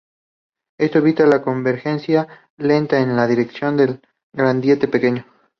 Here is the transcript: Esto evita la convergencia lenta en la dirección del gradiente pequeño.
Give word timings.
Esto 0.79 0.97
evita 0.97 1.27
la 1.27 1.43
convergencia 1.43 2.27
lenta 2.57 2.99
en 3.01 3.15
la 3.15 3.27
dirección 3.27 3.77
del 3.77 4.01
gradiente 4.33 4.87
pequeño. 4.87 5.25